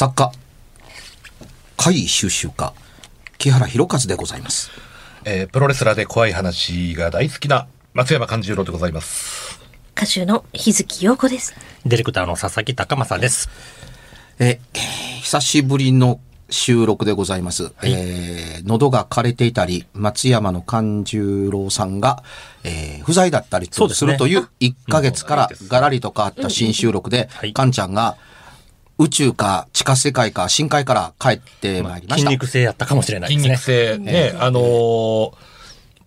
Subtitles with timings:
[0.00, 0.32] 作家、
[1.76, 2.72] 怪異収集家、
[3.36, 4.70] 木原博一でございます。
[5.26, 9.60] えープロレスラーで怖い話が大好きな松山勘十郎でございます。
[9.94, 11.54] 歌手の日月陽子です。
[11.84, 13.50] ディレクターの佐々木高正です。
[14.38, 14.78] えー
[15.20, 17.70] 久しぶりの収録でございます。
[17.82, 22.22] えー喉が枯れていたり、松山の勘十郎さんが、
[22.64, 28.16] えー不在だったりとそうでするという1ヶ月からガラリと変わった新収録ではい、勘ちゃんが
[29.00, 32.28] 宇宙か地下世界か深海から帰ってまいりました。
[32.28, 33.92] 筋肉性やったかもしれない筋ですね。
[33.96, 35.32] 肉性ね、あのー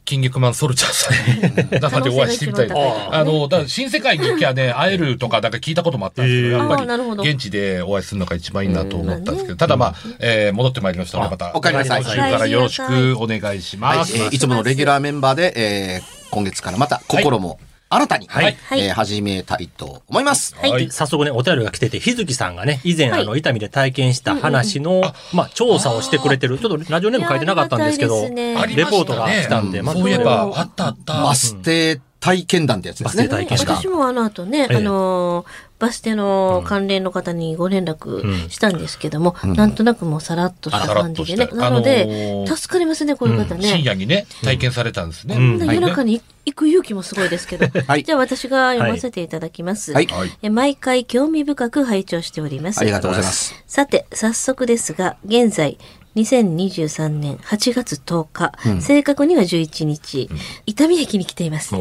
[0.06, 6.76] 筋肉マンソルジャーさんに生でお会いしてみたいあの、だ新世界に行きゃね、会えるとか、なんか聞いたこともあったんですけど、やっぱ
[7.24, 12.02] り現地でお会いするのが一番いいなと思ったんですけど、ただまあ、えー戻ってまいりましたので、また、お帰りなさい。
[12.02, 14.18] 今週からよろしくお願いしはい、ます。
[14.18, 17.58] えーいつものレギュラーメンバーで、えー今月からまた心も
[17.94, 20.56] 新たに、はいはいえー始めたいと思います。
[20.56, 25.02] はいはい早速ね、お便りが来てて、日月さんがね、以前、はいあの、伊丹で体験した話の、
[25.34, 26.58] まあ、調査をしてくれてる。
[26.58, 31.24] ちょっとラジオネーム書いてなかったんですけど、ねレポートが来たんで、まずそういえば、うんあったあった。
[31.24, 33.28] バス停体験談ってやつですね。
[33.28, 41.50] バス停体験談私もあの後ね、ええあのーバス停の関連の方にご連うん絡したんですけども、なんとなくもうさらっとした感じでね。
[41.52, 43.82] なので、あのー助かりますね、こういう方深ね。
[43.84, 45.36] 夜にね、体験されたんですね。
[45.36, 47.68] うん夜中に行く勇気もすごいですけど。
[47.86, 49.92] はいじゃあ私が読ませていただきます。
[49.92, 52.80] はいはいえ毎回興味深く拝聴しております。
[52.80, 53.54] ありがとうございます。
[53.68, 55.78] さて、早速ですが、現在、
[56.16, 60.30] 2023年8月10日、正確には11日、
[60.66, 61.76] 伊丹駅に来ています。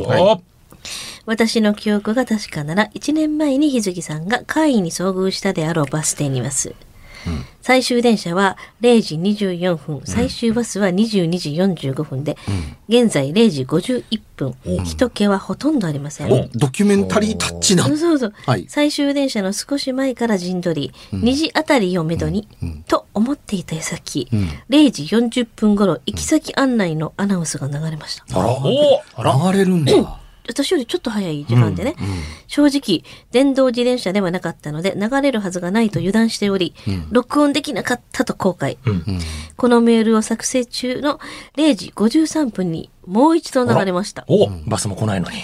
[1.26, 6.74] お私の記憶が確かなら、1年前に日月さんが会員に遭遇したであろうバス停にいます。
[7.60, 12.36] 最終電車は0時24分、最終バスは22時45分で、
[12.88, 16.32] 現在0時51分、人気はほとんどありません。
[16.32, 17.96] お、ドキュメンタリータッチなそう。
[17.96, 18.66] そうそう、はい。
[18.68, 22.48] 最終電車の少し前から陣取り、2時あたりをめどに、
[22.88, 24.28] と思っていた矢先、
[24.68, 28.24] 0時40分頃行き先案内のアナウンスが流れました。
[28.36, 30.21] お流れるんだ。
[30.48, 31.94] 私よりちょっと早い時間でね、
[32.46, 36.74] 正直、電動自転車ではなかったので、流れるはずがないと油断しており、
[37.10, 38.76] 録音できなかったと後悔。
[39.56, 41.20] このメールを作成中の
[41.56, 44.24] 0時53分にもう一度流れました。
[44.28, 45.38] おバスも来ないのに。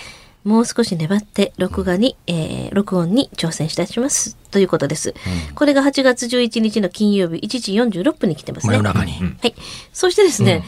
[0.44, 4.36] もう少し粘って録画に、えー録音に挑戦したします。
[4.50, 5.14] ということです。
[5.54, 8.70] これが8月11日の金曜日1時46分に来てますね。
[8.70, 9.12] 真夜中に。
[9.12, 9.54] はい。
[9.92, 10.64] そしてですね、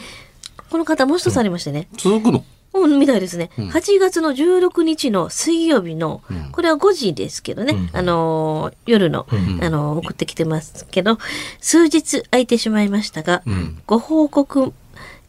[0.69, 1.87] この方もう一つありましてね。
[1.97, 2.39] 続くの？
[2.39, 3.49] うん、みたいですね。
[3.57, 6.21] 8月の16日の水曜日の、
[6.51, 9.27] これは5時ですけどね、あのー夜の、
[9.61, 11.17] あのー送ってきてますけど、
[11.59, 13.43] 数日空いてしまいましたが、
[13.85, 14.73] ご報告、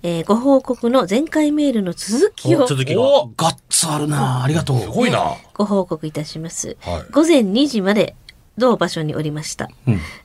[0.04, 3.02] えーご報告の前回メールの続きをお続きが。
[3.02, 4.80] おガッツあるなありがとう。
[4.80, 5.34] すごいな。
[5.54, 6.76] ご報告いたします。
[6.80, 8.14] はい午前2時まで
[8.58, 9.68] 同場所におりました。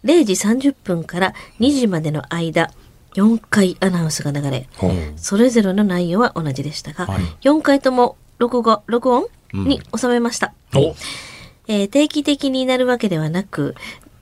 [0.03, 2.71] 0時30分から2時までの間、
[3.15, 4.67] 4回アナウンスが流れ、
[5.15, 7.07] それぞれの内容は同じでしたが、
[7.41, 9.27] 4回とも録画、録音？
[9.53, 10.53] に収めました。
[10.75, 10.95] お
[11.67, 13.75] えー定期的になるわけではなく、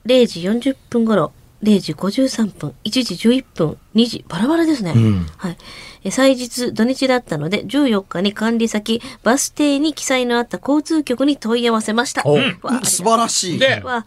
[0.06, 1.32] 0時40分頃、
[1.64, 4.94] 0時53分、1時11分、2時、バラバラですね。
[5.38, 5.58] はい。
[6.04, 12.22] えー祭日、土日だったので、14日に管理先、バス停に記載のあった交通局に問い合わせました。
[12.26, 13.60] おわあ素晴らしい。
[13.60, 14.06] では、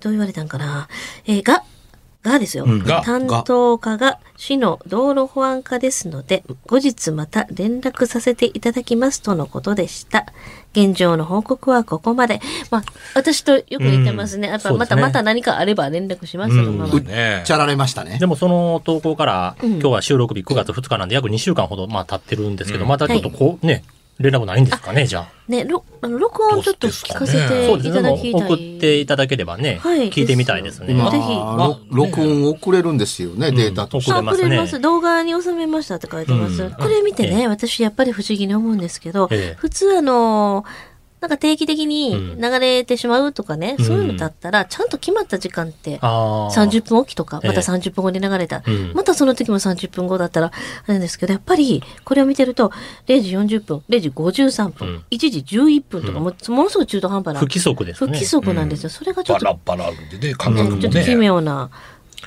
[0.00, 0.88] どう言われたんかな。
[1.26, 1.64] えーが、
[2.30, 2.64] がですよ。
[2.66, 10.26] が担当課が市の道路保安課ですので、後日また連絡させていただきますとのことでした。
[10.72, 12.40] 現状の報告はここまで。
[12.70, 12.84] まあ、
[13.14, 14.48] 私とよく言ってますね。
[14.48, 18.26] やっぱまた、ねまた何かあれば連絡しますと、まあまあうっねちゃられましたねで。
[18.26, 23.84] もその投稿から、今日は収録日9月2日なんで約2週間ほどまあ経ってるんですけど、またちょっとこうね、
[24.18, 25.28] 連絡ないんですかね、じゃあ。
[25.48, 28.42] ね、ろあの録音ちょっと聞かせていただきたい。
[28.42, 30.92] 送っていただければね、はい聞いてみたいですね。
[30.92, 34.12] 今、ぜひろ録音送れるんですよね、データとして。
[34.12, 34.80] 送れますねあくれます。
[34.80, 36.62] 動画に収めましたって書いてます。
[36.62, 40.64] うんこれ見てね、え私やっぱり不思議に思うんですけど、ええ普通あの、
[41.24, 46.54] なんか定期的に流れてしまうとかね、うんそういうのだったら、ちゃんと決まった時間って、ああ。
[46.54, 48.62] 30分おきとか、ええまた30分後に流れた。
[48.66, 50.50] うんまたその時も30分後だったら、あ
[50.88, 52.72] れなんですけど、やっぱり、これを見てると、
[53.06, 56.30] 0時40分、0時53分、うん1時11分とか、も
[56.62, 57.40] のすごい中途半端な。
[57.40, 58.06] 不規則ですね。
[58.08, 58.90] 不規則なんですよ。
[58.90, 61.16] それがちょっと、バラバラでね、感覚もねちょっと奇ね。
[61.16, 61.70] 妙な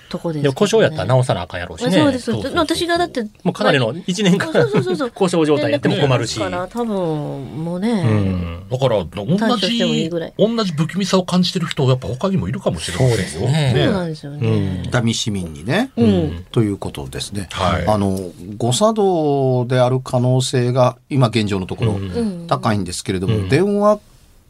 [0.10, 1.92] とこですね、で故障やったら直さなあかんやろうしね。
[1.92, 2.26] そうです。
[2.26, 4.52] そうそうそう私がだって、もうかなりの1年間
[5.14, 6.40] 故障状態やっても困るし。
[6.40, 8.66] 連絡来ますから、多分、もうね、うん。
[8.70, 13.74] だから、同対処してもいい同じ不気味さを感じてる人、やっぱ他にもいるかもしれないそうですね。
[13.76, 14.84] そうなんですよね。
[14.86, 16.46] 伊丹市民にね、うん。
[16.52, 17.48] ということですね。
[17.52, 17.88] はい。
[17.88, 18.20] あの、
[18.58, 22.48] 誤作動である可能性が、今現状のところ、うん。
[22.48, 23.50] 高いんですけれども、うん。
[23.50, 24.00] 電話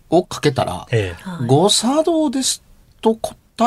[0.10, 0.88] をかけたら、
[1.48, 2.62] 誤作動です
[3.02, 3.16] と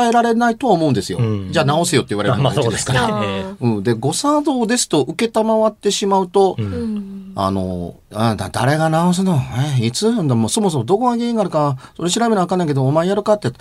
[0.09, 1.19] えられないとは思うんですよ。
[1.19, 1.53] うん。
[1.53, 3.55] じゃあ直せよって言われるのまあがうちですから。
[3.61, 3.83] うん。
[3.83, 6.65] で、誤作動ですと受けたまわってしまうと、うん。
[6.65, 7.33] うん。
[7.37, 9.39] あの、あだ誰が直すの？
[9.81, 10.15] え、いつ？
[10.15, 13.53] でもそもそもどこが原因があるか、それ調べなあかんないけど、お前やるかって、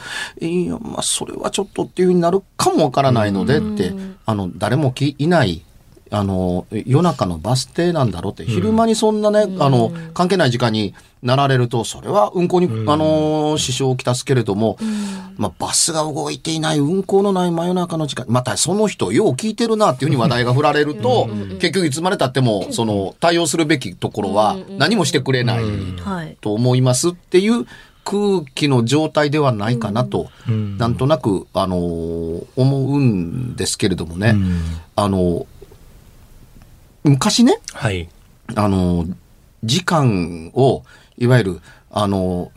[0.46, 3.94] いや、まあ、それはちょっとっていうふうになるかもわからないのでって、
[4.26, 5.64] あの、誰もきいない、
[6.12, 14.78] あの、夜中のバス停なんだろうって、昼間にそんなね、あの、関係ない時間になられると、それは運行に、あの、支障をきたすけれども、
[15.38, 21.28] まあ、バスが動いていない、運行のない真夜中の時間、またその人、よう聞いてるなっていうふうに話題が振られると、
[21.60, 25.64] 結局いつまで経っても、その、対応するべきところは何もしてくれない
[26.04, 26.38] はい。
[26.42, 27.66] と思いますっていう
[28.04, 34.36] 空気の状態ではないかなと、なんとなく、あのー思うんですけれどもね、
[34.96, 35.46] あの
[37.04, 38.10] 昔ね、はい。
[38.56, 39.06] あの、
[39.64, 40.84] 時間を、
[41.18, 41.62] いわゆる、
[41.92, 42.52] あの、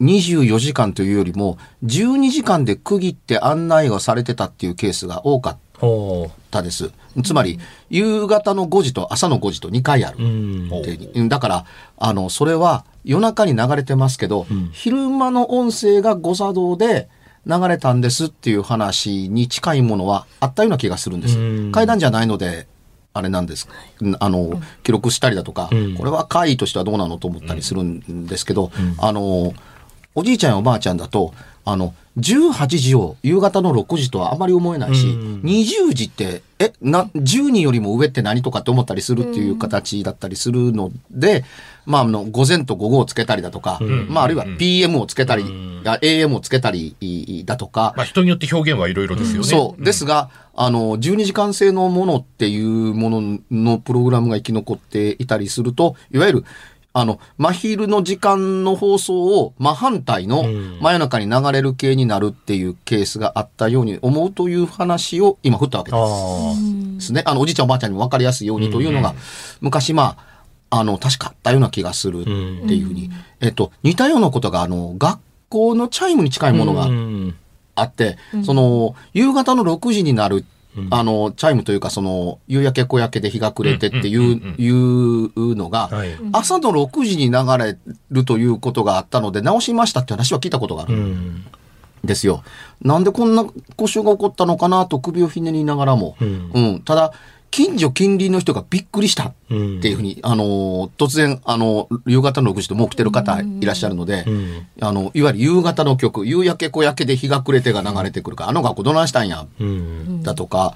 [0.00, 6.90] 24時間というよりも、12時間で区切って案内がされてたっていうケースが多かっほたです。
[7.24, 7.58] つまり、
[7.88, 11.28] 夕方の5時と朝の5時と2回ある。
[11.28, 11.64] だから、
[11.98, 17.08] あの、それは夜中に流れてますけど、昼間の音声が誤作動で
[17.46, 21.38] 流れたんですっていう話に近いものはあったような気がするんです。
[21.38, 22.66] うん階段じゃないので、
[23.18, 23.68] あれなんです。
[24.00, 25.94] うんあの、記録したりだとか、うん。
[25.94, 29.54] これは会としてはどうなのと思ったりするんですけど、あの、
[30.14, 31.34] おじいちゃんやおばあちゃんだと、
[31.70, 35.40] あの、18時を夕方の6時とはあまり思えないし、うん。
[35.42, 41.44] 20時って、え、な、10人よりも上って何とかって思ったりするっていう形だったりするので、
[41.84, 43.78] まあ、あの、午前と午後をつけたりだとか、
[44.08, 45.44] まあ、あるいは PM をつけたり、
[45.84, 49.46] あ AM をつけたりだとか、まあ人によって表現はいろいろですよね。
[49.46, 49.84] そう。
[49.84, 56.44] ですが、あの、12時間制のものっていうもののプログラムが生き残っていたりすると、いわゆる、
[56.94, 60.44] あの、真昼の時間の放送を真反対の
[60.80, 66.94] 真夜中に流れる系になるっていうケースがあったように思うという話を今振ったわけです。
[66.96, 67.22] ですね。
[67.26, 69.14] あの、おじいちゃんおばあちゃんにも分かりやすいようにというのが、
[69.60, 70.16] 昔ま
[70.70, 73.10] あ、あの、確かあったような気がするっていうふうに。
[73.40, 77.34] えっと、似たようなことが、あの、学校のチャイムに近いものがうん。
[77.74, 80.44] あって、その、夕方の6時になる、
[80.90, 86.10] あの、チャイムというか、その、夕焼け小焼けで日が暮れてっていう、いうのが、はい。
[86.32, 87.78] 朝の6時に流れ
[88.10, 90.94] るということがあったので、直しましたって話は聞いたことがある。
[90.94, 91.44] うん。
[92.04, 92.42] ですよ。
[92.82, 93.44] なんでこんな
[93.76, 96.16] 故障が起こったのかなと首をひねりながらも。
[96.20, 96.80] うんうん。
[96.80, 97.12] ただ、
[97.50, 99.80] 近所近隣の人がびっくりしたっうん。
[99.80, 104.66] ていうふうに、あのー突然、あの、夕方の6時でもう来てる方いらっしゃるので、うん。
[104.80, 110.22] あの、いわゆる夕方の曲、夕焼け小焼けで日が暮れてが流れてくるから、あの学校どないしたんや、うん。
[110.22, 110.74] だとか、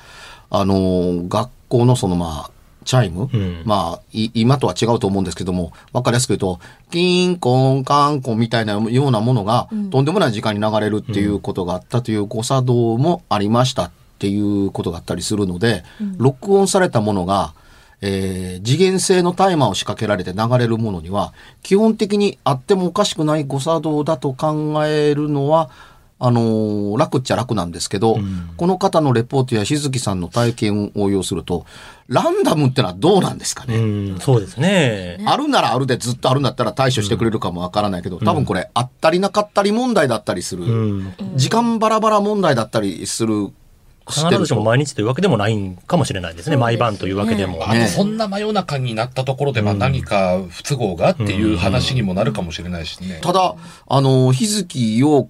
[0.51, 2.51] あのー学校のそのまあ、
[2.85, 6.59] チャイム、んまあ、い今とは違うと思うんですけども、わかりやすく言うと、
[6.91, 13.91] キンコンカンコンみたいなようなものが、とんでもない時間に流れるっていうことがあったという誤作動もありましたっ
[14.23, 15.83] ていうことがあったりするので、
[16.17, 17.55] 録音されたものが、
[18.01, 21.33] えー次元性のタイマーを仕掛けられて流れるものには、
[21.63, 25.71] 基本的にあってもおかしくない誤作動だと考えるのは、
[26.21, 28.19] あのー楽っちゃ楽なんですけど、
[28.57, 31.67] この方のレポートや日月さんの体験を応用すると、
[32.07, 33.81] ランダムってのはどうなんですかね、う
[34.17, 34.21] ん。
[34.21, 35.19] そうですね。
[35.27, 41.15] あるならあるでずっとあるんだったら対処してくれるかもわからないけど、多分これ、あったりなかったり問題だったりする、うん。
[41.35, 43.51] 時間バラバラ問題だったりする、
[44.09, 46.57] 必ずしも毎日というわけでもないんかもしれないですね。
[46.57, 47.69] 毎晩というわけでも。
[47.69, 53.21] あとそんな真夜中になったところで、まあ何か不都合がっていう話にもなるかもしれないしね。
[53.23, 53.55] ただ、
[53.87, 55.29] あの、日月陽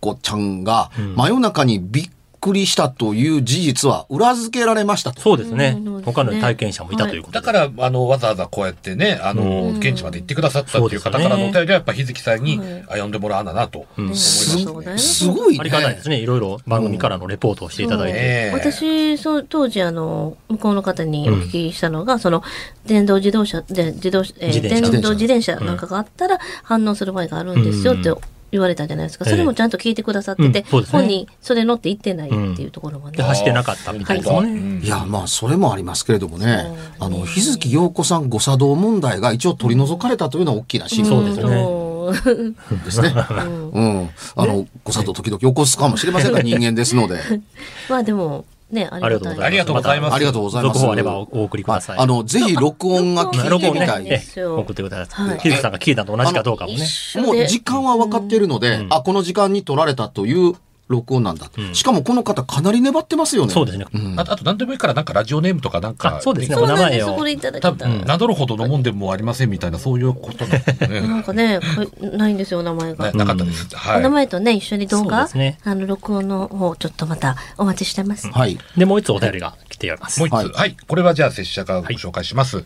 [0.00, 2.10] 子ちゃんが真夜中にびっ
[2.46, 5.20] くりしたという事実は裏付けられましたと。
[5.20, 6.02] そうですねうん。
[6.02, 7.40] 他の体験者もいたということで。
[7.40, 14.64] だから、あの、わざわざこうやってね、あの、現地まで行ってくださったっていう方からのお便りは、やっぱ日月さんに、あ、呼んでもらわななと思いましたね。
[14.64, 15.58] そうだねすごいね。
[15.60, 16.20] ありがたいですね。
[16.20, 18.18] いろいろ番組からのレポートをしていただいて。
[18.18, 22.42] ねえ私、そう、当時、あの、向こうの方にお聞きしたのが、その、
[22.86, 28.10] 電動自動車、で自動、えー電動自転車なんかがあったら反応する場合があるんですよって
[28.56, 29.24] 言われたじゃないですか。
[29.26, 33.16] ええそれもちゃんと聞いてくださってて、うんそうですね本人、それ乗って行ってないっていうところもね。
[33.16, 34.84] で、走ってなかったみたいですもんね。
[34.84, 36.66] いや、まあ、それもありますけれどもね、
[36.98, 43.12] あの、日月陽子さん誤作動問題が一応取り除かれたというのは大きな進歩そうですねそうですね。
[43.72, 44.10] うん。
[44.36, 47.18] あの、誤作動時々起こすかもしれませんが、人間ですので。
[47.88, 49.38] まあでも、ね、ありがたい。
[49.40, 50.74] ありがとうございますありがとうございます。
[50.74, 51.98] 続報あればお送りください。
[51.98, 54.08] あの、ぜひ録音が聞い録音ねてみたい。
[54.08, 55.22] ええ送ってくださ。
[55.22, 56.78] はいいヒルさんが聞いたのと同じかどうかもね
[57.16, 60.54] もう時間は分かっているので、あ、この時間に取られたという、
[60.88, 61.50] 録音なんだ。
[61.72, 63.52] しかもこの方かなり粘ってますよね。
[63.52, 63.86] そうですね。
[64.16, 66.56] あと、あと何でもいいから、なんかラジオネームとかなんか、あそうですね。
[66.56, 67.16] お名前を
[67.60, 71.00] 多分、名乗るほどのもんでもありませんみたいな、そういうことなんですね。
[71.06, 71.60] なんかね、
[72.00, 73.06] ないんですよ、お名前が。
[73.12, 73.66] ななかったです。
[73.72, 74.10] お名はい。
[74.10, 78.28] 前とね、一緒に動画、ねあの、録音の方、ちょっとまたお待ちしてます。
[78.30, 78.58] はい。
[78.76, 80.20] で、もう一つお便りが来ております。
[80.20, 80.76] もう一つ、ははいい。
[80.86, 82.64] これはじゃあ、拙者がご紹介します。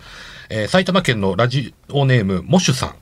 [0.50, 2.94] えー埼玉県のラジオネーム、モシュさん。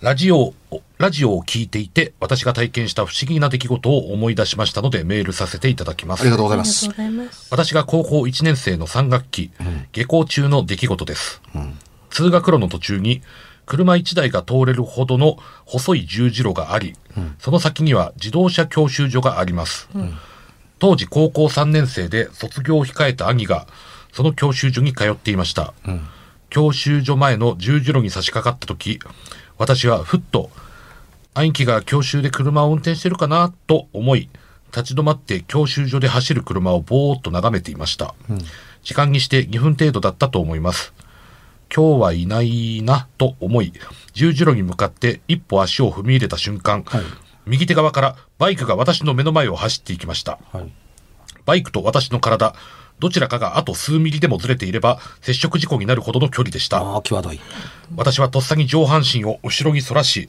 [0.00, 0.54] ラジオを、
[0.98, 6.30] ラジオを聞いていて、私が体験した不思議な出来事を思い出しましたので、メールさせていただきますあり。
[6.30, 7.06] がとうございますありがとう。
[7.06, 7.48] ございます。
[7.50, 9.50] 私が高校1年生の3学期、
[9.92, 11.40] 下校中の出来事です。
[12.10, 13.22] 通学路の途中に、
[13.66, 16.94] 車1台が通れるほどの細い十字路があり、
[17.38, 19.88] その先には自動車教習所があります。
[20.78, 23.66] 当時高校3年生で卒業を控えた兄が、
[24.12, 25.72] その教習所に通っていました。
[26.50, 29.00] 教習所前の十字路に差し掛かった時、
[29.58, 30.50] 私はふっと、
[31.34, 34.28] 兄貴が教習で車を運転してるかなと思い、
[34.74, 38.14] 立ち止まって教習所で走る車をぼーっと眺めていました。
[38.82, 40.92] 時間にして2分程度だったと思います。
[41.74, 43.72] 今日はいないなと思い、
[44.12, 46.84] 十字路に向かって一歩足を踏み入れた瞬間、
[47.46, 50.38] 右手側からバイクが私の目の前を走っていきました。
[50.52, 50.72] はい。
[51.46, 52.54] バイクと私の体、
[52.98, 56.78] どちらかがあと数ミリでもずれていれば接触事故になるほどの距離でした。
[56.78, 57.40] ああ、際どい。
[57.96, 60.28] 私はとっさに上半身を後ろに反らし、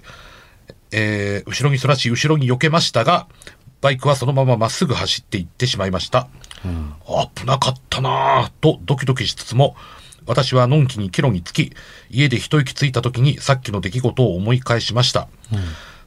[0.91, 3.27] えー後ろに反らし、後ろに避けましたが、
[3.81, 6.27] バイクはそのまままっすぐ走っていってしまいました。
[7.35, 9.75] 危なかったなぁとドキドキしつつも、
[10.25, 11.71] 私はのんきに帰路につき、
[12.09, 15.27] 家で一息ついた時にさっきの出来事を思い返しました。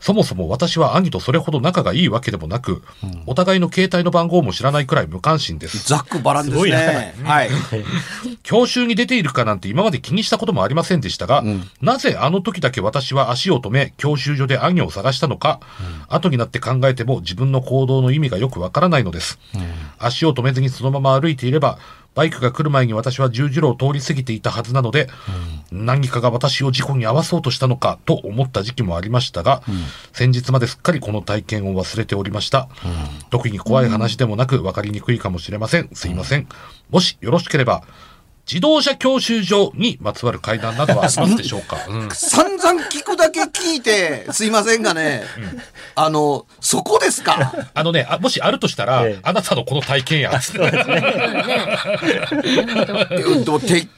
[0.00, 2.82] そもそも私は兄とそれほど仲がいいわけでもなく、
[3.26, 5.88] お互いの携帯の番号も知らないくらい無関心です。
[5.88, 7.14] ざっくばらんですすごいね。
[7.24, 7.50] はい。
[8.42, 11.42] 教習に出ているかなんて今まで気にしたこともありませんでしたが、
[11.80, 15.60] なぜあの時だけ私は足を止め、教習所で兄を探したのか、
[16.08, 19.38] 後になって考えても自分の行動の意味がよくわからないのです。
[19.98, 21.78] 足を止めずにそのまま歩いていれば、
[22.14, 25.08] バイクが来る前に私は十字路を通り過ぎていたはずなので、
[25.70, 29.62] 何かが私を事故に遭わそうとしたのかと思った時期もありましたが、
[30.12, 32.68] 先日まですっかりこの体験を忘れておりました。
[33.30, 35.90] 特に怖い話でもなく分かりにくいかもしれません。
[35.92, 36.48] すいません。
[36.90, 37.84] もしよろしければ、
[38.48, 42.08] 自動車教習所にまつわる会談などはあります でしょうか、うん。
[42.10, 45.22] 散々聞くだけ聞いて、すいませんがね、
[45.94, 47.52] あの、そこですか？
[47.74, 49.18] あのねあ、もしあるとしたら、ええ。
[49.22, 50.38] あなたのこの体験や。
[50.40, 50.66] つってで
[53.50, 53.88] もてっ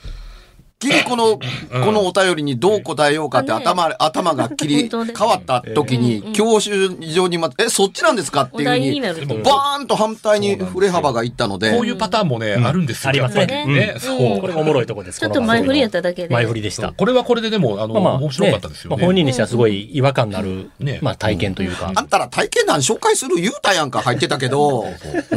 [0.81, 5.15] きりこの、このお便りにどう答えようかってね頭、頭が切り本当ね。
[5.17, 9.01] 変わった時に、教習所にま、え、そっちなんですかっていうふうに
[9.43, 11.73] バーンと反対に振れ幅がいったので。
[11.73, 13.11] こう、いうパターンもね、あるんですよ。
[13.11, 13.47] ありますね。
[13.47, 13.93] ね。
[13.95, 14.01] うん。
[14.01, 14.41] そう。
[14.41, 15.21] これがおもろいとこです。
[15.21, 16.35] ちょっと前振りやっただけで。
[16.35, 16.93] 前振りでした。
[16.93, 18.97] これはこれででも、あの、まあまあ、面白かったですよね。
[18.97, 20.99] まあ本人にしてはすごい違和感のある、ね。
[21.03, 21.93] まあ体験というか。
[21.95, 24.87] あんたら体験談紹介する言うたやんか入ってたけど、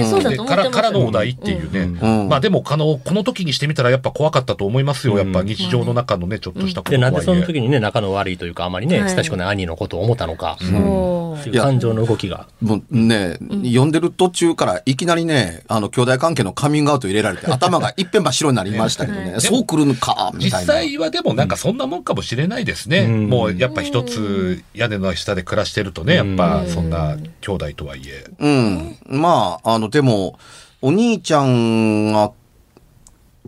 [0.09, 2.29] そうだからからのお題っていうね、うん。
[2.29, 9.09] まあでもあのこの時にしてみたらやっぱ怖かったと思いますよ、やっぱ日常の中のねちょっとしたことで、なんでその時にね、仲の悪いというか、あまりね、はい。
[9.09, 11.49] 親しくない兄のことを思ったのか、そう。
[11.49, 12.47] いう感情の動きが。
[12.61, 20.73] もうね、読んでる途中からいきなりね、あの、兄弟関係のカミングアウト入れられて、 頭が一遍真っ白になりましたけどね、そう来るのか、み実たいな。
[20.73, 23.29] 際はでもなんかそんなもんかもしれないですね、うん。
[23.29, 28.97] もうやっぱ一つ屋根の下で暮らしてるとねやっぱそんな兄弟とはいえ、うん。
[29.07, 30.37] まあ、あの、でも、
[30.81, 32.31] お兄ちゃんが、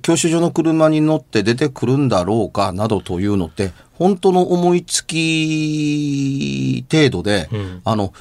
[0.02, 7.82] 教習所の車に乗って出てくるんだろうか、などというのって、本当の思いつき程度で、ん。
[7.84, 8.14] あの、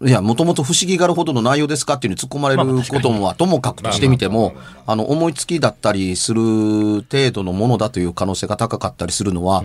[0.00, 4.54] いや、もともと不思議がるほどの内容ですかっていうに突っ込まれることもはともかくとしてみても、
[4.86, 6.42] あの、思いつきだったりする
[7.02, 9.64] 程度のものだという可能性が高かったりするのは、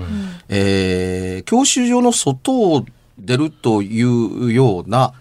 [0.50, 2.86] えー教習所の外を
[3.20, 5.13] 出るというような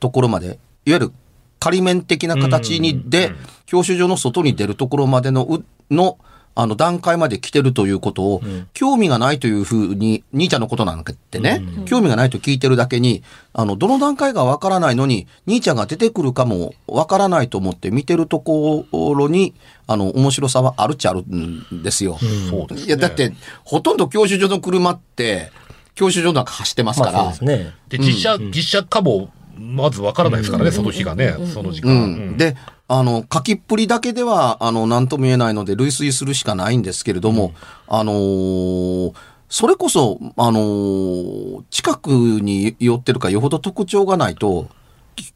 [0.00, 1.12] ところまで、いわゆる
[1.58, 3.32] 仮面的な形にで、
[3.66, 6.18] 教習所の外に出るところまでのう、の、
[6.56, 8.42] あの段階まで来てるということを、
[8.74, 19.54] 興味がないというふうに、兄ちゃんのことなんかってね、興味がないと聞いてるだけに、あの、どの段階がわからないのに、兄ちゃんが出てくるかもわからないと思って見てるところに、
[19.88, 22.18] あの、面白さはあるっちゃあるんですよ。
[22.50, 22.86] そうですね。
[22.86, 23.32] いや、だって、
[23.64, 25.50] ほとんど教習所の車って、
[25.96, 27.12] 教習所の中走ってますから。
[27.12, 27.74] まあそうですね。
[27.88, 32.56] で実車、実車かもまずわからないですからね、その日がね、その時間、うん、で、
[32.98, 37.52] あの、書きっぷりだけでは、あの、なんとも言えないので、類推するしかないんですけれども、
[37.88, 39.12] あのー
[39.48, 44.68] それこそ、あのー近くに寄ってるかよほど特徴がないと、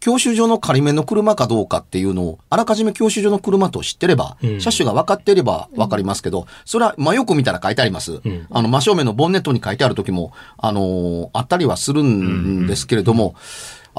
[0.00, 4.60] 教習所の仮面の車かどうかっていうのを、あらかじめ教習所の車と知ってれば、うん。
[4.60, 8.12] 車種が分かっていれば分かりますけど、それは真横見たら書いてあります。
[8.14, 8.46] ん。
[8.50, 13.34] あの、真正面のボンネットに書いてある時も、あのーあったりはするんですけれども、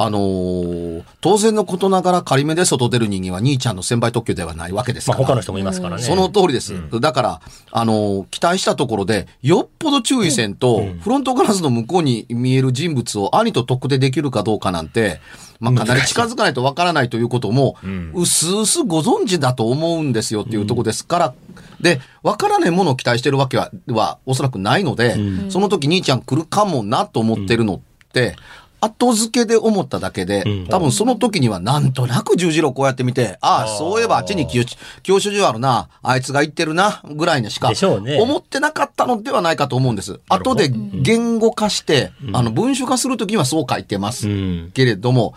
[0.01, 5.20] あのー当然のことながら仮目で外出る人間は兄ちゃんの先輩特許ではないわけですから。
[5.20, 6.03] まあ他の人もいますからね。
[6.03, 6.74] その通りです。
[7.01, 7.41] だから、
[7.72, 15.20] あのー期待したところで、よっぽど注意せんと、フロントガラスの向こうに見える人物を兄と特定できるかどうかなんて、
[15.60, 17.75] まあ、かなり近づかないとわからないということも、
[18.13, 21.34] うすうすご存知だと思うんですよっていうところですから、
[21.82, 25.18] で、わからないものを期待してるわけは、はおそらくないので、
[25.50, 27.79] その時兄ちゃん来るかもなと思ってるのっ
[28.13, 28.36] て、
[28.82, 30.68] 後付けで思っただけで、ん。
[30.68, 34.62] 多分その時にはなんとなく十字路こうやって見て、ああ、そういえばあっちに教
[35.04, 40.20] 教習所あるな、あいつが行ってるな、ぐらいにしか思ってなかったのではないかと思うんです。
[40.30, 44.72] 後で言語化して、あの、文書化する時にはそう書いてますうん。
[44.74, 45.36] けれども、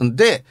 [0.00, 0.44] で、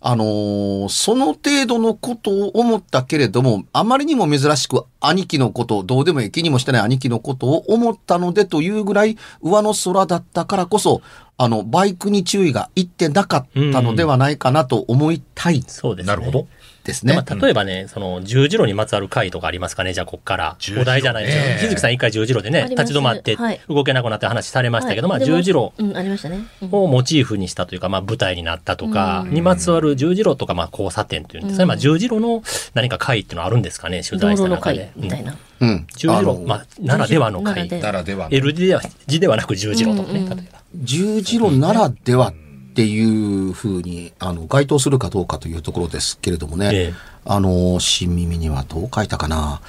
[0.00, 11.02] あのーその程度のことを思ったけれども、あまりにも珍しく兄貴のことを、どうでもいい気にもしてない兄貴のことを思ったのでというぐらい上の空だったからこそ、
[11.40, 16.12] あの、バイクに注意がいってなかったのではないかなと思いたいそうですね。
[16.12, 16.48] なるほど。
[16.88, 17.14] ですね。
[17.14, 20.56] まあ、例えばね、その十字路にまつわる回とかありますかね、じゃあ、こっから。
[20.58, 21.60] 十字路お題じゃないですねか。
[21.60, 26.40] 日月さん一回十字路でね立ち止まってはい、動けなくなって話されましたけど、まあ、十字路うん、ありましたね。
[26.62, 31.66] うんをモチーフにしたというか、まあ、舞台になったとか、うんにまつわる十字路とか、まあ、交差点というんですかね。
[31.66, 32.42] まあ、十字路の
[32.74, 34.90] 何か回っていうのはあるんですかね、取材した中で。
[34.96, 35.36] みたいな。
[35.60, 35.86] うん。
[35.96, 37.54] 十字路、まあ、ならではの回。
[37.54, 38.28] ならでならでは。
[38.30, 40.58] L 字では字ではなく十字路とかね、うんうん例えば。
[40.76, 42.47] 十字路ならではって
[42.84, 46.70] いうふうに、あの、該当するかどうかというところですけれどもね。
[46.72, 49.60] ええあの、新耳にはどう書いたかな。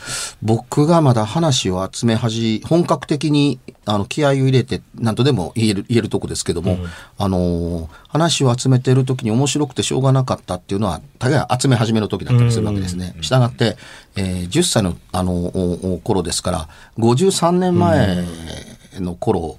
[0.41, 6.77] 僕がまだ話を集め始、本格的に、あの、気合を入れて、なんとでも言える、言えるとこですけども、
[7.17, 13.13] あの、話を集めてる時に面白くてしょうがなかったっていうのは、大概集め始めの時だったりするわけですね。
[13.19, 13.75] したがって、
[14.15, 18.25] えー10歳の、あの、頃ですから、53年前
[18.99, 19.57] の頃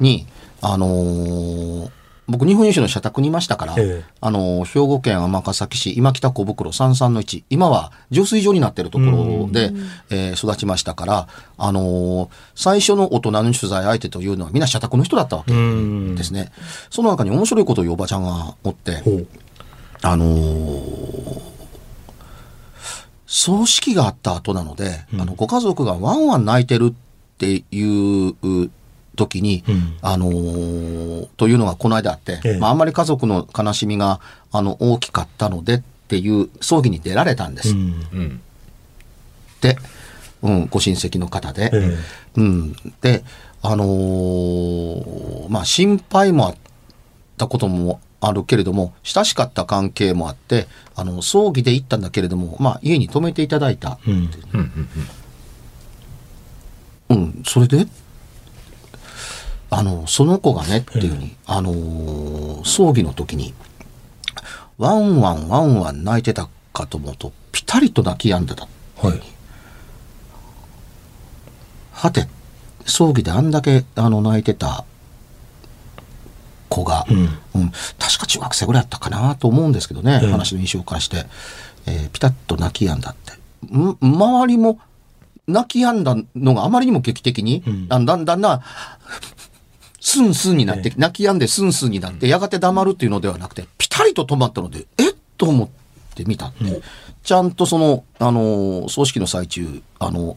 [0.00, 0.26] に、
[0.62, 1.90] あのー
[2.28, 4.04] 僕、日本郵政の社宅にいましたから、ええ。
[4.20, 9.72] あの、兵庫県尼崎市今北小袋33の1、今は浄水場になっているところで、
[10.10, 16.50] えー育ちましたから、あのー最初の大人の取材相手というのはみんな社宅の人だったわけですね。
[16.90, 19.02] その中に面白いことを言うおばちゃんがおって、
[20.02, 21.56] あのー
[23.28, 26.94] 葬式があった後なので、あの、ご家族がワンワン泣いてるっ
[27.38, 28.70] ていう
[29.16, 34.20] 時に、うんあのーというのがこの間あって、ええまあ、あんまり家族の悲しみが、
[34.52, 37.80] あの、大きかったのでっていう葬儀に出られたんですっうん
[38.12, 38.40] うん。
[39.60, 39.76] て、
[40.42, 41.70] うん、ご親戚の方で。
[41.72, 41.96] え
[42.36, 42.76] うん。
[43.00, 43.24] で、
[43.62, 46.56] あのーまあ、心配もあっ
[47.36, 53.98] たこともあるけれども、親しかった関係もあって、あの、葬儀で行ったんだけれども、まあ、家に泊めていただいた。
[54.06, 54.88] えうんうんうん
[57.08, 57.86] うん、それで、
[59.70, 63.54] あの、その子がね、っていうふうに、あのー葬儀の時に、
[64.78, 68.66] ワンワンワンワン泣いてたかと思うと、ピタリと泣き止んでた。
[69.02, 69.20] はい。
[71.92, 72.28] はて、
[72.84, 74.84] 葬儀であんだけあの泣いてた
[76.68, 77.16] 子が、うん
[77.54, 81.24] うん確か中学生ぐらいだったかなと思うんですけどね、うん話の印象からして、
[81.86, 83.32] えーピタッと泣き止んだって。
[83.76, 84.78] ん周りも
[85.48, 88.62] 泣き止んだのがあまりにも劇的に、うんだんだんだんだん、
[90.08, 95.14] スンスンになって、泣き止んでスンスンになって、やがて黙るっていうのではなくて、ピタリと止まったので、えっ？
[95.36, 95.68] と思っ
[96.14, 96.80] て見たって、
[97.24, 100.36] ちゃんとその、あの、葬式の最中、あの、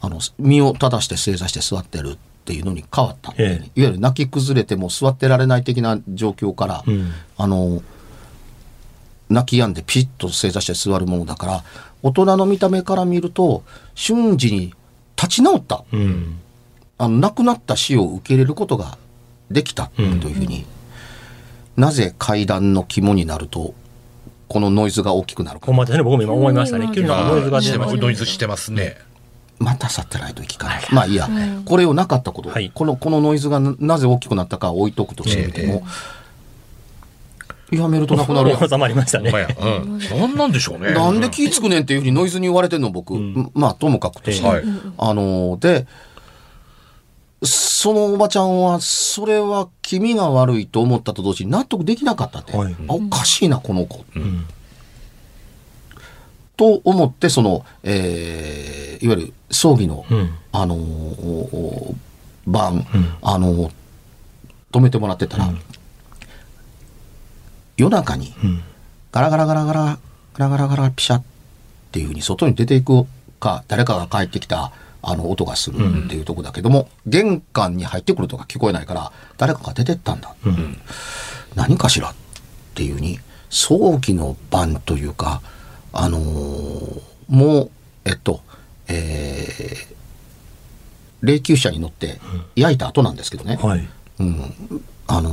[0.00, 3.70] あの、身を正して正座して座ってるっていうのに変わったね、え。
[3.74, 7.12] いわゆる泣き崩れても座ってられない的な状況から、うん。
[7.36, 7.82] あの、
[9.28, 11.64] 泣き止んでピッと正座して座るものだから、
[12.02, 13.62] 大人の見た目から見ると、
[13.94, 14.72] 瞬時に
[15.16, 15.84] 立ち直った。
[15.92, 16.40] うん。
[16.98, 18.98] あの亡くなった死を受け入れることが
[19.50, 20.66] できたというふうに、
[21.76, 23.74] なぜ階段の肝になると
[24.48, 25.66] このノイズが大きくなるか。
[25.66, 26.86] ほんまですね、僕も今思いましたね。
[26.86, 26.92] うん。
[26.92, 27.96] 急にノイズがしてます。
[27.96, 28.96] ノイズしてますね。
[29.58, 30.82] またサテライト聞かない。
[30.92, 31.28] まあいいや、
[31.64, 32.70] これをなかったこと、はい。
[32.74, 35.66] このこのノイズがななぜ大きくなったかは置いとくとしてみて。
[35.66, 35.82] も、
[37.70, 39.32] やめるとなくなるやん収まりましたね。
[39.60, 39.98] うん。
[39.98, 40.36] なん。
[40.36, 40.92] なんでしょうね。
[40.92, 43.14] なんで気ぃつくねんっていうふうにノイズに言われてんの僕、
[43.54, 44.64] まあともかくとして、はい。
[44.98, 45.86] あので
[47.42, 52.74] そのおばちゃんはそれは気味が悪いと思ったと同時に納得できなかったって、はい。
[52.88, 54.46] あおかしいなこの子、ん。
[56.56, 60.30] と思ってその、えーいわゆる葬儀の、うん。
[60.52, 61.94] あのー
[62.46, 62.86] 晩、
[63.22, 63.72] あのー
[64.72, 65.48] 止めてもらってたら、
[67.76, 68.62] 夜中にうん。
[69.12, 69.98] ガラガラガラガラ
[70.34, 71.22] ガラガラガラピシャっ
[71.92, 73.06] ていうふうに外に出ていく
[73.40, 74.72] か誰かが帰ってきた
[75.08, 80.34] あの音がするっていうとこだけども、玄関に入ってくるとか聞こえないから誰かが出てったんだ、
[81.54, 82.14] 何かしらっ
[82.74, 85.42] ていうふうに早期の晩というか
[85.92, 87.70] あのーもう
[88.04, 88.40] えっと
[88.88, 89.96] えー
[91.22, 92.20] 霊柩車に乗って
[92.54, 93.88] 焼いた後なんですけどね、はい。
[94.18, 94.54] うん、
[95.06, 95.30] あの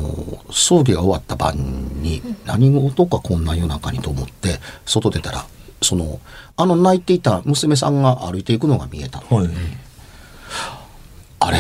[0.52, 1.56] 葬儀が終わった晩
[2.02, 5.46] に何事かこんな夜中にと思って外出たら
[5.84, 6.20] その
[6.58, 9.22] あの泣いていた娘さんが歩いていくのが見えた。
[9.30, 9.50] の、はい。
[11.40, 11.58] あれ？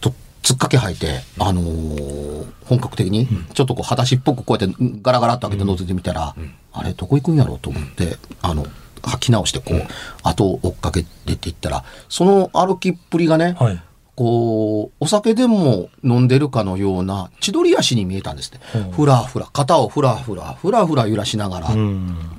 [0.00, 6.36] とつっかけ履いて、あのー本格的にちょっとこう裸足っぽくこうやってガラガラっと開けて覗いてみたら、
[6.72, 8.64] あれどこ行くんやろうと思って、あの
[9.02, 9.88] 履き直してこう、
[10.22, 13.82] 後を追っかけてっていったらその歩きっぷりがね、はい。
[14.20, 18.60] こう、お酒でも飲んでるかのような千鳥足に見えたんですね。
[18.92, 22.38] ふらふら、肩をふらふら、ふらふら揺らしながら、うん。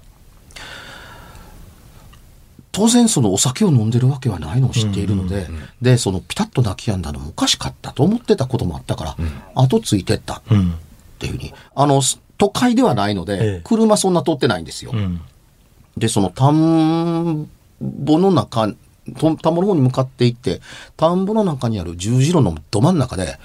[2.72, 5.48] 当然そのお酒を飲んでるわけはないのを知っているので、
[5.82, 9.18] で、そのピタッと泣き止んだのもおかしかったと思ってたこともあったから、
[9.56, 10.76] 後ついてったっうん。
[11.18, 12.04] ていうふうに、あの、
[12.38, 14.92] 都会ではないのええで、車そんな通ってないんですよ。
[14.94, 15.20] うん。
[15.98, 17.50] で、その田ん
[17.82, 18.72] ぼの中、
[19.18, 20.62] と田んぼの方に向かっていって、
[20.98, 23.40] 田んぼの中にある十字路のど真ん中で、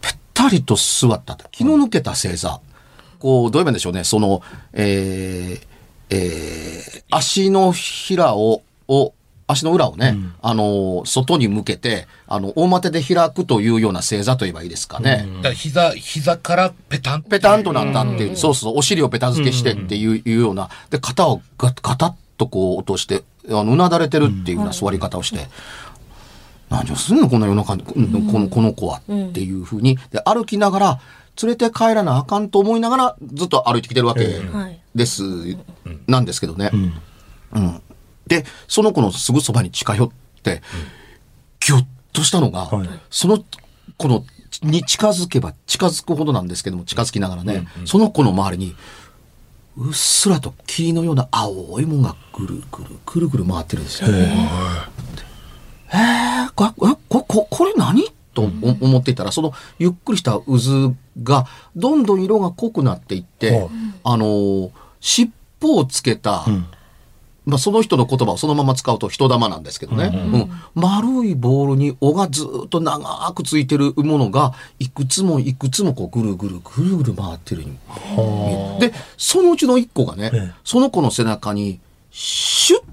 [0.00, 1.46] ぺったりと座ったと。
[1.50, 2.60] 気の抜けた正座。
[3.18, 4.04] こう、どう言えばいいんでしょうね。
[4.04, 4.42] その、
[4.72, 5.66] えー、
[6.10, 9.14] えー、足のひらを、を、
[9.46, 15.26] 足の裏をね、あの、外に向けて、あの、大股で開くというような正座と言えばいいですかね。
[15.36, 25.48] だから膝、膝からペタンペタンとなったっていう、そうそう、お尻をペタ付けしてっていう,、いうような、で、肩をガガタッとこう落として、あの、うなだれてるっていうような座り方をして、
[26.70, 27.28] 何をすんの？
[27.28, 31.00] こんな夜中に、この、この子はっていうふうに、で、歩きながら、
[31.42, 34.80] 連れて帰らなあかんと思いながら、ずっと歩いてきてるわけはい。
[34.94, 35.22] です、
[36.06, 36.70] なんですけどね。
[37.52, 37.82] うん。
[38.26, 40.10] で、その子のすぐそばに近寄っ
[40.42, 40.62] て、
[41.60, 42.88] ぎょっとしたのが、はい。
[43.10, 43.44] その
[43.96, 44.24] 子の
[44.62, 48.76] に近づけば近づくほどなんですけども、近づきながらね、その子の周りに、
[49.76, 54.08] うっすらと霧のような青いもんがぐるぐるぐるぐる回ってるんですよ。
[54.10, 58.04] えー、こここここれ何？
[58.34, 63.68] と思思っていたら、そのゆっくりした渦がどんどん色が濃くなっていって、はい。
[64.02, 65.30] あのー尻
[65.62, 66.66] 尾をつけた、ん
[67.46, 77.64] まあ、その人の言葉をそのまま使うと人玉なんですけどね、うん丸いボールに尾がずっと長くついてるものがいくつもいくつもこうぐるぐるぐるぐる回ってる
[78.80, 80.52] でそのうちの一個がね、ええ。
[80.64, 81.80] その子の背中に
[82.10, 82.83] シュッ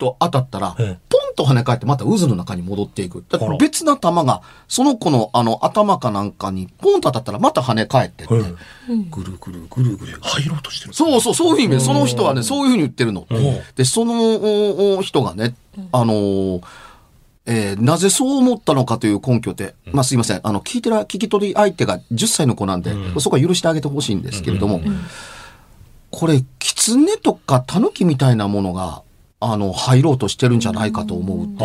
[0.00, 0.98] と当たったら、ええ。
[1.08, 3.24] ポンと跳ね返ってまた渦の中に戻っていく。
[3.28, 3.56] だから。
[3.56, 8.38] 別な球が、その子のあの頭かなんかにポンと当たったらまた跳ね返ってって、え
[9.10, 10.18] ぐるぐるぐるぐる。
[10.20, 10.94] 入ろうとしてる。
[10.94, 11.76] そうそう、そういう意味。
[11.76, 13.26] で、その人はね、そういうふうに言ってるの。
[13.76, 15.54] で、そのおお人がね、
[15.92, 16.62] あのー
[17.46, 24.80] えーなぜそう思ったのかという根拠で、まあすいません、あの、聞いてる、聞き取り相手が10歳の子なんで、そこは許してあげてほしいんですけれども、
[26.10, 29.02] これ、狐とか狸みたいなものが、
[29.40, 31.64] あの、入ろうとしてるんじゃないかと思うって。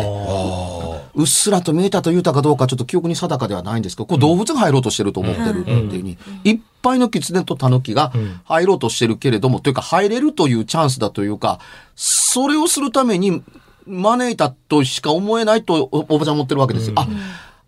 [1.14, 8.12] うっすらと見えたと言うたかどうかちょっと記憶に定かではないんですけど、これ動物が入ろうとしてると思ってるっていうふうに、いっぱいの狐と狸が
[8.44, 11.58] 入ろうとしてるけれども、というか入れるというチャンスだというか、
[11.94, 13.42] それをするために
[13.86, 16.94] 招いたとしか思えないとおおばちゃん思ってるわけですよ。
[16.96, 17.06] あ、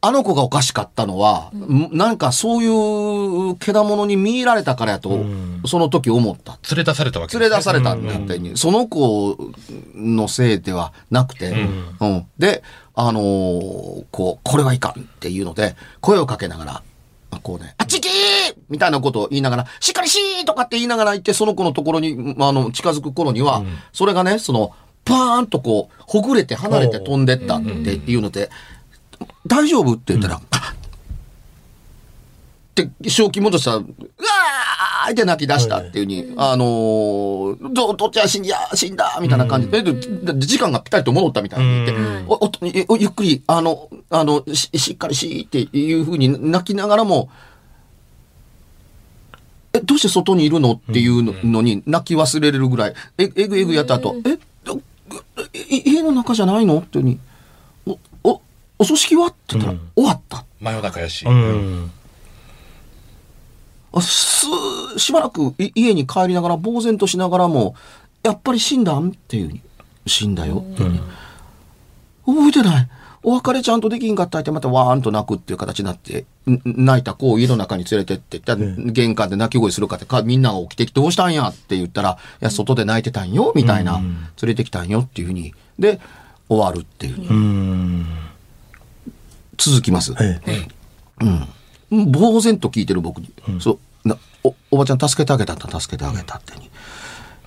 [0.00, 1.90] あの子がおかしかったのは、ん。
[1.92, 5.24] なんかそういうけだものに見入られたからやと、
[5.66, 6.58] その時思った。
[6.70, 9.36] 連れ出されたわけ連れ出されたんだってに、その子
[9.94, 11.50] のせいではなくて、
[12.00, 12.26] うん。
[12.38, 12.62] で、
[12.94, 16.82] あのーこう、これはいかんっていうので、声をかけながら、
[17.42, 28.50] こうね、あっち行きーみたいなことを言いながら、しっかりしーとかって言いながら言って、その子のところに、あの、近づく頃には、それがね、その、パーンとこう、ほぐれて離れて飛んでったっていうので、
[29.48, 29.94] 大丈夫？
[29.94, 30.74] って言ったら、あっ
[32.74, 39.68] て正気戻したら、うわーって泣き出したっていうに、あのーど、どっちは死んだ、死んだ、みたいな感じ。
[39.68, 39.82] で、
[40.38, 41.94] 時間がぴったりと戻ったみたいに言って、
[42.28, 42.38] お
[42.92, 47.30] おゆっくり、あの、あの、ししっかりしっていうふうに泣きながらも、
[49.72, 54.38] え、どうして外にいるのっていうののに泣き忘れれるぐらい、え、えぐえぐやった後、え、
[55.68, 57.18] 家の中じゃないのっていうに、お、
[58.78, 59.26] お、お葬式は？
[59.26, 60.44] って言ったら、終わった。
[60.60, 61.24] 真夜中やし。
[61.26, 61.90] うん。
[63.92, 64.46] あす
[64.98, 67.74] しばらくい家に帰りながら呆然としながらも
[68.22, 69.10] やっぱり死んだん？
[69.10, 69.60] っていうふうに。
[70.06, 70.64] 死んだよ。
[70.72, 71.00] っていうふうに、
[72.26, 72.88] 覚えてない。
[73.22, 81.48] お別れちゃんとできんかったってまたわーんと泣くっていう形になってん泣いた子を家の中に連れてってったら玄関で泣き声するかってかみんなが起きてきてどうしたんや？
[81.48, 85.52] って言ったらいや外で泣いてたんよみたいな、連れてきたんよっていうふうに。
[85.78, 86.00] で
[86.48, 87.14] 終わるっていう。
[87.14, 87.87] ふうにうん。
[89.58, 90.14] 続きます。
[90.20, 90.68] ええ。
[91.90, 92.12] うん。
[92.12, 93.30] 呆然と聞いてる僕に。
[93.60, 96.70] そうなお、おばちゃん助けてあげたんだ、助けてあげたってに。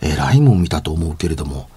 [0.01, 1.69] えらいもん見たと思うけれども。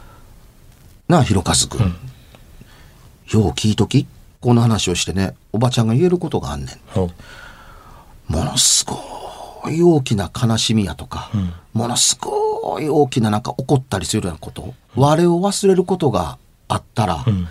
[1.08, 1.80] なあ、ひろかずくん。
[1.80, 4.06] よう聞いとき。
[4.40, 8.32] この話をしてね、おばちゃんが言えることがあんねん。
[8.32, 11.30] ものすごい大きな悲しみやとか、
[11.72, 17.48] ものすごい大きななんか怒ったりするようなこと、我を忘れることがあったら、ん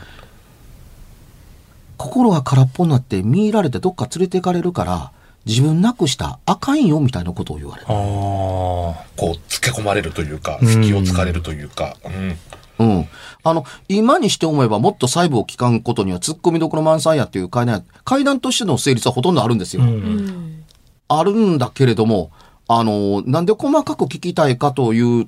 [1.98, 5.12] 心が空っぽになって見入られてどっか連れて行かれるから、
[5.46, 7.94] 自分なくしたらあかんよみたいなことを言われあた。
[7.94, 7.96] あ。
[7.98, 12.38] こう、つけ込まれるというか、隙をつかれるというか、うん。
[12.80, 13.08] うん。
[13.44, 19.84] あの、今にして思えばもっと細部を聞かんことには突っ込みどころ満載やっていう階段や、階段としての成立はほとんどあるんですよ。
[19.84, 20.64] うん。
[21.10, 22.32] あるんだけれども、
[22.68, 25.28] あの、なんで細かく聞きたいかという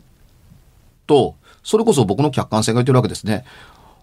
[1.08, 3.44] と、それこそ僕の客観性が言ってるわけですね。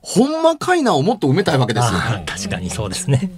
[0.03, 1.99] ほんまかいなをもっと埋めたいわけですよ。
[2.27, 3.31] 確かにそうですね。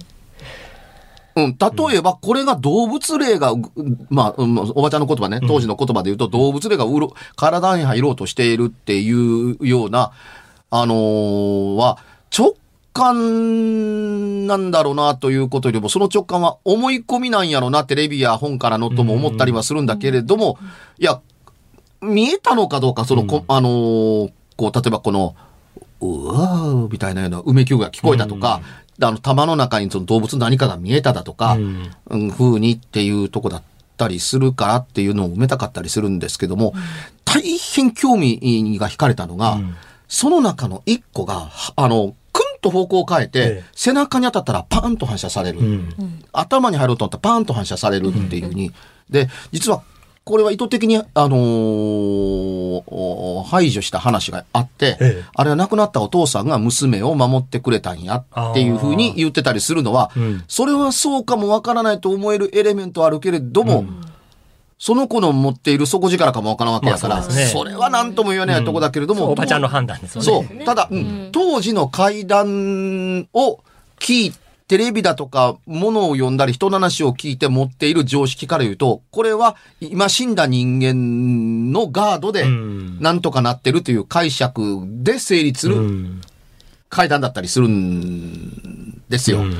[1.35, 3.61] うん、例えば、これが動物霊が、う
[4.09, 10.11] まあ、うんおばちゃんの言葉ね、当時の言葉で言うと、動物霊がうろ体に入ろうとしているっていうような、
[10.71, 11.97] あのーは、
[12.37, 12.55] 直
[12.93, 20.57] 感なんだろうなということよりも、その直感は思い込みなんやろうな、テレビや本からのとも思ったりはするんだけれども、
[20.99, 21.19] いや、
[22.01, 25.35] 見えたのかどうか、その、こあのーこう、例えばこの、
[26.01, 28.61] うわーみたいなようなうめき声が聞こえたとか、
[29.01, 33.63] あの、玉の中にその動物の何かが見えただとか、うんうん、風にっていうとこだっ
[33.97, 36.73] たりするからっていうのを埋めたかったりするんですけども、
[37.23, 39.75] 大変興味が惹かれたのが、ん
[40.07, 45.59] その中の一個が、はあの、くんと方向を変えて、ええ背中に当たったらパーンと反射される。
[45.59, 45.89] うん。
[46.31, 48.71] 頭に入ろうと思ったらパーンと反射されるっていうふうに。
[49.09, 49.83] で、実は、
[50.25, 52.55] これは意図的に、あのー
[52.87, 55.23] お排除した話があって、ええ。
[55.35, 60.43] あれは亡くなったお父さんが娘を守ってくれたんやっていうふうに言ってたりするのは、うん。
[60.47, 63.85] それはそうかもわからないと思えるエレメントはあるけれども、
[64.79, 67.45] その子の持っている底力かもわからんわけやから、まあそね。
[67.45, 70.25] それは何とも言えないとこだけれども、おばちゃんの判断ですよね。
[70.25, 70.65] そう。
[70.65, 73.59] ただ、うん当時の怪談を
[73.99, 74.33] 聞い
[74.67, 86.21] テレビだとか、ものを読んだり、人の話を聞いて持っている常識から言うと、これは今死んだ人間のガードでうん、なんとかなってるという解釈で成立すうるん。
[86.89, 89.39] 怪談だったりするんですよ。
[89.39, 89.55] うん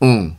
[0.00, 0.36] うん。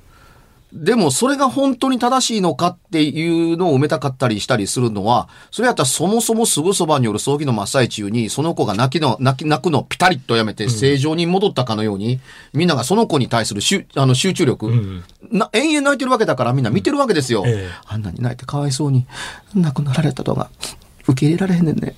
[0.74, 12.22] でも、それが本当に正しいのかっていうのを埋めたかったりしたりするのは、それやったらそもそもすぐそばによる葬儀の真っ最中に、その子が泣きの、泣き、泣くのをピタリとやめて正常に戻ったかのように、
[12.54, 17.44] みんながその子に対する集あの集中力、んな、延々泣いてるわけだからみんな見てるわけですよ。
[17.46, 17.70] ええ。
[17.88, 19.06] あんなに泣いてかわいそうに、
[19.54, 20.50] 亡くなられたとが、
[21.08, 21.96] 受け入れられへんねんね。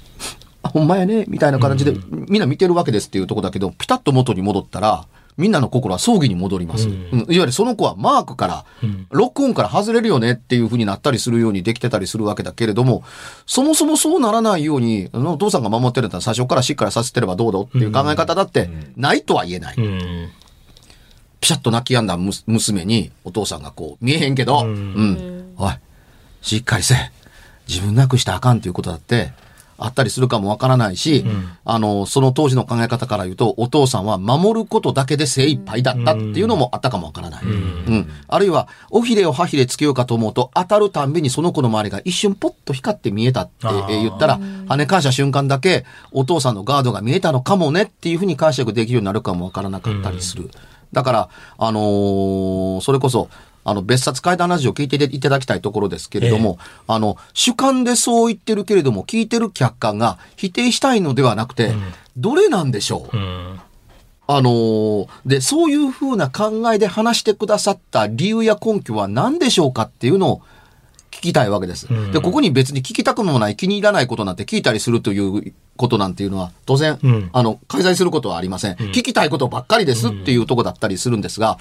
[0.64, 5.06] あ、ほんまやね、みたいな感じで、みんな見てるわけですっていうとこだけど、ピタッと元に戻ったら、
[5.38, 6.88] みんなの心は葬儀に戻ります。
[6.88, 8.66] うんうんいわゆるその子はマークから、
[9.10, 13.04] ロックオンから外れるよねっていう風になったりするようにできてたりするわけだけれども、
[13.46, 19.76] そもそもそうならないように、お父さんが守ってるんだったら最初からしっかりさせてればどうだっていう考え方だって、ないとは言えない。
[19.78, 20.30] うん。
[21.40, 25.74] ピシャッと泣き止んだむ娘にお父さんがこう見えへんけど、うん、おい、
[26.42, 27.12] しっかりせえ。
[27.68, 29.34] 自分なくしたらあかんということだって、
[29.78, 31.26] あったりするかもわからないし、
[31.66, 37.44] あの、その当時の考え方から言うと、お父さんは守ることだけで精一杯だったっていうのもあったかもわからない。
[37.44, 38.10] うん。
[38.28, 50.50] あるいは、尾ひれを歯ひれつけようかと思うと、当たるたんびにその子の周りが一瞬ポッと光って見えたってえー言ったら、跳ね返した瞬間だけ、お父さんのガードが見えたのかもねっていうふうに解釈できるようになるかもわからなかったりする。
[50.92, 53.30] だから、あのーそれこそ、
[53.64, 61.74] あの、別冊怪談ラジオを聞いていただきたいところですけれども、あの、主観でそう言ってるけれども、聞いてる客観が否定したいのではなくて、
[62.18, 63.60] どれなんでしょう、うん。
[64.26, 70.42] あのーで、そういうふうな考えで話してくださった理由や根拠は何でしょうかっていうのを
[71.12, 71.88] 聞きたいわけです。
[71.90, 78.74] うんで、ここに別に聞きたくもない、気に入らないことなんて聞いたりするということなんていうのは、当然、うんあの、開催することはありません。
[78.76, 81.60] 聞きたいことばっかりですっていうとこだったりするんですが、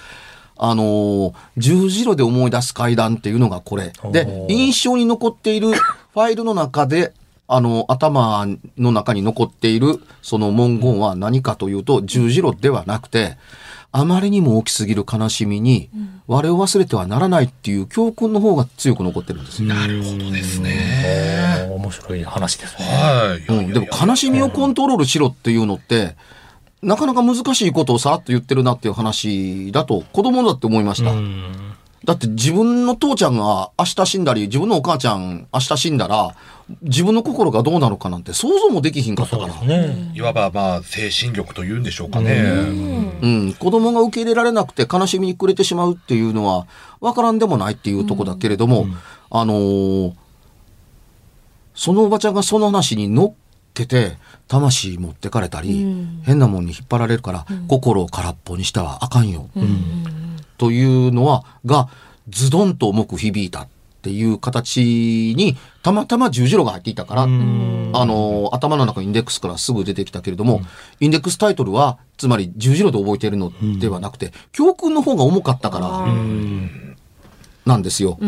[0.57, 3.93] あのー十字路で思い出す階段っていうのがこれ。
[4.13, 7.13] で印象に残っているファイルの中で、
[7.49, 8.47] あの、頭
[8.79, 13.37] の中に残っているその文言は何かというと、十字路ではなくて、
[13.95, 15.91] あまりにも大きすぎる悲しみに、
[16.27, 19.63] 我を忘れてはならないっていう教訓の方が強く残ってるんです。
[19.63, 21.69] なるほどですね。
[21.71, 22.87] 面白い話ですね。
[22.87, 23.55] はい。
[23.55, 26.17] うん、でも悲しみをコントロールしろっていうのって、
[26.83, 31.13] なかなか難しいことをさらっと言ってるなっていう話だと子供だって思いました。
[31.13, 31.75] うん。
[32.05, 36.35] だって自分の父ちゃんが明日死んだり、自分のお母ちゃん明日死んだら、
[36.83, 39.89] 自分の心がどうなるかなんて想像もできひんかったからそうです。
[39.89, 40.13] ね。
[40.13, 42.43] いわばまあ精神力というんでしょうかね。
[43.23, 46.67] うん、子供が受け入れられなくて悲しみに暮れてしまうっていうのは
[47.01, 48.87] 分からんでもないっていうとこだけれども、
[49.31, 50.13] あのー
[51.75, 53.35] そのおばちゃんがその話に乗っ
[53.75, 54.17] けて
[54.49, 55.87] 魂持ってかれたり、
[56.23, 59.49] 変なもんに引っ張られるから、心を空っぽにしてはあかんよ、
[60.59, 61.89] というのはが
[62.29, 63.69] ズドンと重く響いたっ
[64.03, 70.61] ていう形にたまたま十字路が入っていたから、あのー頭の中インデックスからすぐ出てきたけれども、
[71.01, 76.07] インデックスタイトルはつまり十字路で覚えているのではなくて、教訓の方が重かったから
[77.65, 78.19] なんですよ。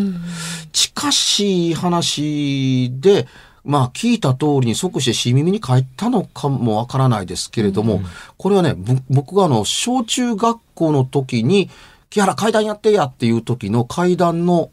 [0.73, 3.27] 近しい話で、
[3.65, 8.03] まあ聞いた通りに即して新耳に帰ったのかもわからないですけれども、
[8.37, 11.71] これはね、ぼ僕があの、小中学校の時に、
[12.11, 14.71] 木原階段やってやっていう時の階段の、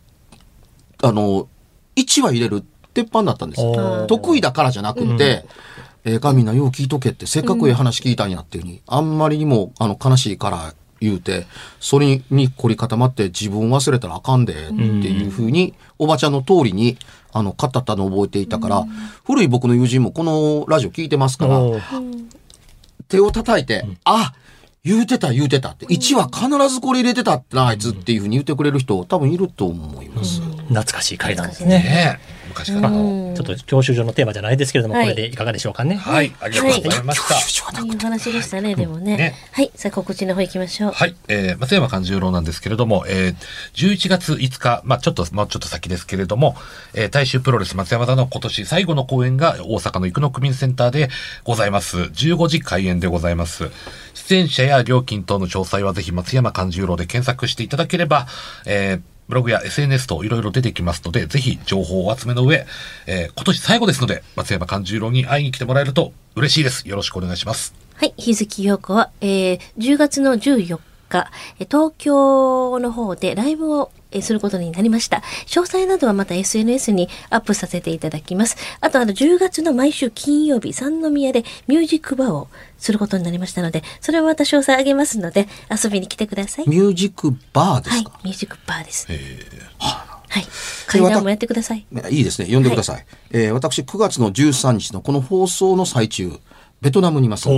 [1.01, 1.47] あの、
[1.95, 5.45] 1話入れる鉄板だったんです得意だからじゃなくて、
[6.03, 11.47] ええかみんなよう聞いとけって、せっかくええ話聞いたんやっていうふうに、あんまりにもあの悲しいから言うて、
[11.79, 16.97] それに凝り固まって自分忘れたらあかんでっていうふうに、おばちゃんの通りに、
[17.33, 18.85] あの、語ったのを覚えていたから、
[19.25, 21.59] 古い僕の友人もこのラジオ聞いてますから、
[23.07, 24.33] 手を叩いて、あ
[24.83, 30.41] 言うてた言うてたって、1は必ずこれ入れてたってな、あいつっていうふうに言ってくれる人多分いると思います。
[30.41, 31.79] 懐かしい階段ですね。
[31.79, 33.33] ねえ昔からの。
[33.35, 35.95] ちょっと教習所のテーマじゃないですけれども、はいこれでいかがでしょうかね？
[35.95, 37.35] はい、ありがとうございました。
[37.81, 39.17] いいお話でしたね、でもね。
[39.17, 40.91] ねはい、さあ告知の方行きましょう。
[40.91, 43.35] はい、えー、松山勘十郎なんですけれども、えー、
[43.73, 46.55] 11月5日、まあちょっと、もうちょっと先ですけれども、
[46.93, 51.09] えー、大衆プロレス松山座の今年最後の公演が大阪の生野区民センターで
[51.43, 51.97] ございます。
[51.97, 53.71] 15時開演でございます。
[54.13, 58.27] 出演者や料金等の詳細はぜひ松山勘十郎で検索していただければ、
[58.65, 62.65] えー、ブログや SNS といろいろ出てきますので、ぜひ情報を集めの上、
[63.07, 66.87] えー、今年最後ですので、松山勘十郎に会いに来てもらえると嬉しいです。
[66.87, 67.73] よろしくお願いします。
[67.95, 70.79] はい、日月陽子は、えー、10月の14
[71.09, 75.23] 日、東京の方でライブをえーすることになりました。
[75.47, 78.55] 詳細などはまた SNS にアップさせていただきます。
[78.79, 82.47] あと、あの、10月の毎週金曜日、三宮でミュージックバーを
[82.77, 86.69] することになりましたので、それはまた詳細あげますので、遊びに来てください。
[86.69, 89.07] ミュージックバーではいすか、、ミュージックバーです。
[89.09, 90.45] えーはい。
[90.87, 91.85] 階段もやってください。
[91.91, 92.45] ねいいですね。
[92.45, 93.05] 読んでください。
[93.31, 96.31] えー私、9月の13日のこの放送の最中、
[96.79, 97.49] ベトナムにいます。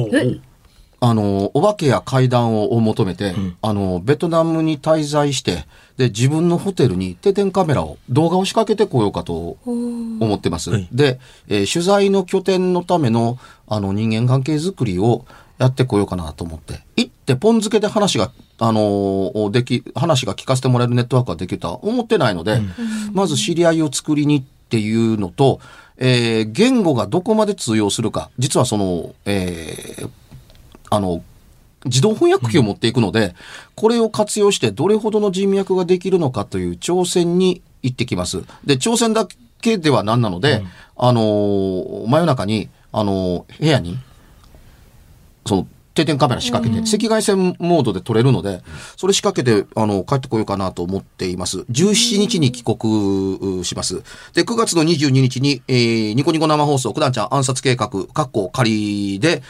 [1.05, 5.65] あの、お化けや階段を求めて、あの、ベトナムに滞在して、
[5.97, 10.69] で、自分のホテルに定点カメラを、動画を仕掛けてこようかと思ってます。
[10.71, 13.37] はいで、えー取材の拠点のための、
[13.67, 15.25] あの、人間関係づくりを
[15.57, 16.79] やってこようかなと思って。
[16.95, 22.61] 行って、ポン付けで話が、あのーでき、話が聞かせてもらえるネットワークができるとは思ってないので、
[23.11, 25.59] まず知り合いを作りにっていうのと、
[25.97, 28.29] えー言語がどこまで通用するか。
[28.39, 30.09] 実はその、えー
[30.93, 31.23] あの、
[31.86, 33.36] 自動翻訳機を持っていくので、
[33.75, 38.43] これを活用してどれほどの人脈ができるのかという挑戦に行ってきます。
[38.63, 39.27] で、挑戦だ
[39.62, 40.63] けでは何なので、
[40.95, 43.97] あのー真夜中に、あのー部屋に、
[45.45, 48.63] その、定点カメラ仕掛けて、赤外線モードで撮れるので、
[48.97, 51.60] それ仕掛けて、あの、帰ってこようかなと思っています。
[51.69, 54.01] 17日に帰国うします。
[54.34, 59.43] で、9月の22日に、えーニコニコ生放送、九段ちゃん暗殺計画、カッコ仮で、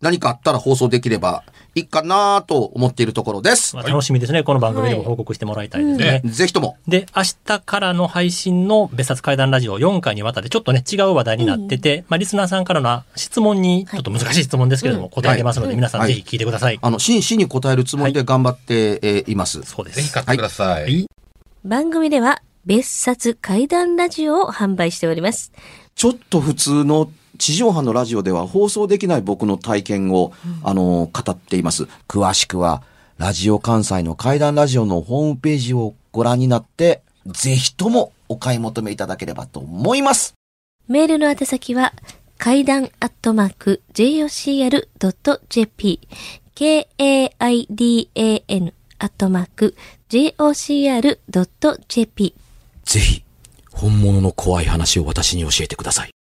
[0.00, 1.42] 何かあったら放送できれば
[1.74, 3.76] いいかなと思っているところです。
[3.76, 4.42] まあ、楽しみですね。
[4.42, 6.22] この番組でも報告してもらいたいですね。
[6.24, 6.76] ぜひとも。
[6.86, 16.78] で、明日からの配信の別冊怪談ラジオ4回にわたってちょっとね、違う話題になってて、まあ、リスナーさんからの質問に、ちょっと難しい質問ですけれども、答えてますので、皆さんぜひ聞いてください。
[16.80, 19.62] あの、真摯に答えるつもりで頑張って、えーいます。
[19.62, 19.96] そうです。
[19.96, 20.82] ぜひ買ってください。
[20.82, 21.06] はい
[21.64, 25.50] 番組では、別冊怪談ラジオを販売しております。
[25.96, 31.84] ちょっと普通の地上波のラジオでは放送できない僕の体験を、あの、語っています。
[32.08, 32.82] 詳しくは、
[33.18, 40.34] ラジオ関西の怪談ラジオのホームページをご覧になって、ぜひともお買い求めいただければと思います。
[40.88, 41.92] メールの宛先は、
[42.38, 46.00] 階段アットマーク jocr.jp
[46.54, 47.34] k-a-i-d-a-n
[48.98, 49.76] アットマーク
[50.08, 52.34] jocr.jp
[52.84, 53.22] ぜひ、
[53.72, 56.15] 本物の怖い話を私に教えてください。